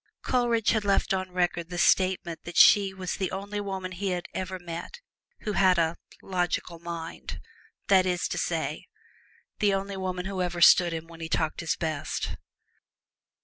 [0.23, 4.57] Coleridge has left on record the statement that she was the only woman he ever
[4.57, 4.99] met
[5.41, 7.39] who had a "logical mind"
[7.87, 8.87] that is to say,
[9.59, 12.35] the only woman who ever understood him when he talked his best.